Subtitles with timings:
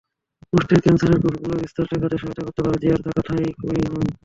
[0.49, 4.07] Prostate ক্যানসারের কোষগুলোর বিস্তার ঠেকাতে সহায়তা করতে পারে জিরায় থাকা থাইমোকুইনোন।